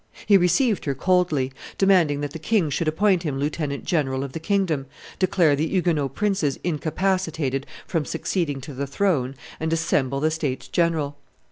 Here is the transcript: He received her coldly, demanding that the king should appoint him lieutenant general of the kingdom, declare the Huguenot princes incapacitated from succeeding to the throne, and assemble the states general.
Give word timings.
He 0.25 0.35
received 0.35 0.85
her 0.85 0.95
coldly, 0.95 1.51
demanding 1.77 2.21
that 2.21 2.31
the 2.33 2.39
king 2.39 2.71
should 2.71 2.87
appoint 2.87 3.21
him 3.21 3.37
lieutenant 3.37 3.85
general 3.85 4.23
of 4.23 4.31
the 4.31 4.39
kingdom, 4.39 4.87
declare 5.19 5.55
the 5.55 5.67
Huguenot 5.67 6.15
princes 6.15 6.57
incapacitated 6.63 7.67
from 7.85 8.05
succeeding 8.05 8.61
to 8.61 8.73
the 8.73 8.87
throne, 8.87 9.35
and 9.59 9.71
assemble 9.71 10.19
the 10.19 10.31
states 10.31 10.67
general. 10.67 11.17